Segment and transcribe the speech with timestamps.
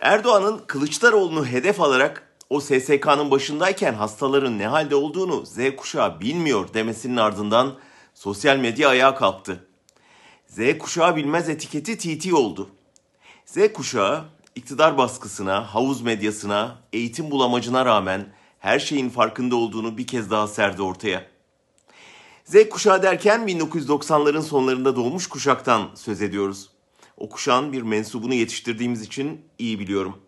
[0.00, 7.16] Erdoğan'ın Kılıçdaroğlu'nu hedef alarak o SSK'nın başındayken hastaların ne halde olduğunu Z kuşağı bilmiyor demesinin
[7.16, 7.74] ardından
[8.14, 9.66] sosyal medya ayağa kalktı.
[10.46, 12.70] Z kuşağı bilmez etiketi TT oldu.
[13.44, 14.24] Z kuşağı
[14.54, 18.26] iktidar baskısına, havuz medyasına, eğitim bulamacına rağmen
[18.58, 21.26] her şeyin farkında olduğunu bir kez daha serdi ortaya.
[22.44, 26.75] Z kuşağı derken 1990'ların sonlarında doğmuş kuşaktan söz ediyoruz.
[27.16, 30.18] O kuşağın bir mensubunu yetiştirdiğimiz için iyi biliyorum.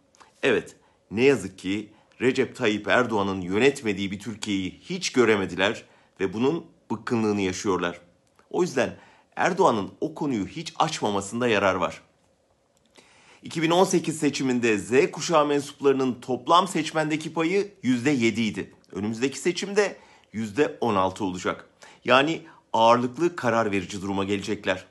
[0.42, 0.76] Evet,
[1.10, 5.84] ne yazık ki Recep Tayyip Erdoğan'ın yönetmediği bir Türkiye'yi hiç göremediler
[6.20, 8.00] ve bunun bıkkınlığını yaşıyorlar.
[8.50, 8.96] O yüzden
[9.36, 12.02] Erdoğan'ın o konuyu hiç açmamasında yarar var.
[13.42, 18.72] 2018 seçiminde Z kuşağı mensuplarının toplam seçmendeki payı %7 idi.
[18.92, 19.96] Önümüzdeki seçimde
[20.34, 21.68] %16 olacak.
[22.04, 24.86] Yani ağırlıklı karar verici duruma gelecekler.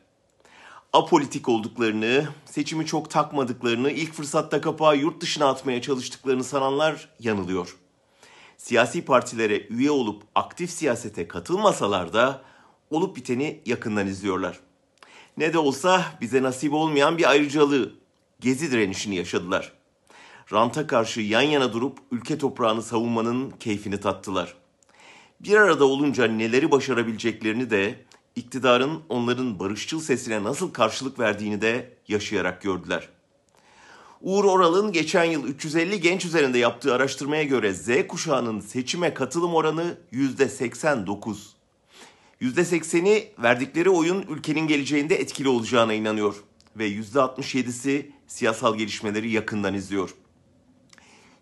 [0.97, 7.77] Apolitik olduklarını, seçimi çok takmadıklarını, ilk fırsatta kapağı yurt dışına atmaya çalıştıklarını sananlar yanılıyor.
[8.57, 12.41] Siyasi partilere üye olup aktif siyasete katılmasalar da
[12.89, 14.59] olup biteni yakından izliyorlar.
[15.37, 17.93] Ne de olsa bize nasip olmayan bir ayrıcalığı,
[18.39, 19.73] gezi direnişini yaşadılar.
[20.53, 24.53] Ranta karşı yan yana durup ülke toprağını savunmanın keyfini tattılar.
[25.39, 32.61] Bir arada olunca neleri başarabileceklerini de iktidarın onların barışçıl sesine nasıl karşılık verdiğini de yaşayarak
[32.61, 33.09] gördüler.
[34.21, 39.97] Uğur Oral'ın geçen yıl 350 genç üzerinde yaptığı araştırmaya göre Z kuşağının seçime katılım oranı
[40.13, 41.37] %89.
[42.41, 46.35] %80'i verdikleri oyun ülkenin geleceğinde etkili olacağına inanıyor
[46.77, 50.15] ve %67'si siyasal gelişmeleri yakından izliyor.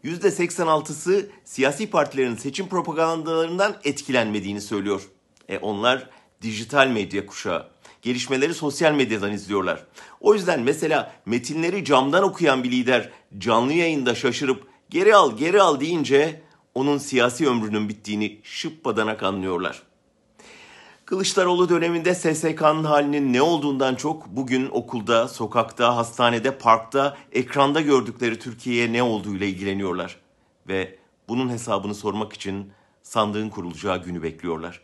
[0.04, 5.10] %86'sı siyasi partilerin seçim propagandalarından etkilenmediğini söylüyor.
[5.50, 6.10] E onlar
[6.46, 7.68] dijital medya kuşağı.
[8.02, 9.84] Gelişmeleri sosyal medyadan izliyorlar.
[10.22, 15.80] O yüzden mesela metinleri camdan okuyan bir lider canlı yayında şaşırıp geri al geri al
[15.80, 16.42] deyince
[16.76, 19.82] onun siyasi ömrünün bittiğini şıppadanak anlıyorlar.
[21.06, 28.94] Kılıçdaroğlu döneminde SSK'nın halinin ne olduğundan çok bugün okulda, sokakta, hastanede, parkta, ekranda gördükleri Türkiye'ye
[28.94, 30.20] ne olduğuyla ilgileniyorlar.
[30.68, 32.72] Ve bunun hesabını sormak için
[33.04, 34.82] sandığın kurulacağı günü bekliyorlar.